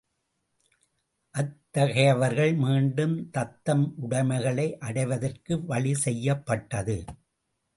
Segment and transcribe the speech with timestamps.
[1.35, 6.97] அத்தகையவர்கள் மீண்டும் தத்தம் உடைமைகளை அடைவதற்கு வழி செய்யப்பட்டது.